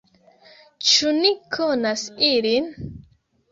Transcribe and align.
Ĉu 0.91 1.13
ni 1.19 1.31
konas 1.59 2.07
ilin? 2.33 2.75